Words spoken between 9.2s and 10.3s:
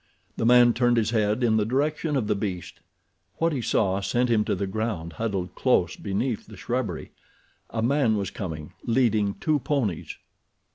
two ponies.